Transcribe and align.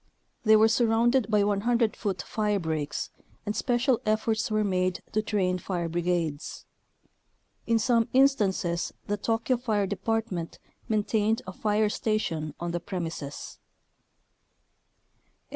They 0.41 0.55
were 0.55 0.67
surrounded 0.67 1.29
by 1.29 1.43
100 1.43 1.95
foot 1.95 2.23
firebreaks, 2.23 3.11
and 3.45 3.55
special 3.55 4.01
efforts 4.03 4.49
were 4.49 4.63
made 4.63 5.03
to 5.11 5.21
train 5.21 5.59
fire 5.59 5.87
brigades. 5.87 6.65
In 7.67 7.77
some 7.77 8.07
instances 8.11 8.91
the 9.05 9.15
Tokyo 9.17 9.57
fire 9.57 9.85
department 9.85 10.57
maintained 10.89 11.43
a 11.45 11.53
fire 11.53 11.87
station 11.89 12.55
on 12.59 12.71
the 12.71 12.79
premises. 12.79 13.59